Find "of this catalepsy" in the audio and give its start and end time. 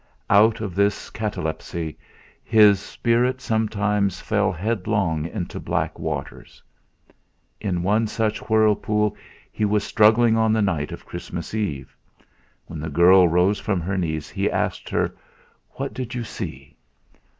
0.61-1.95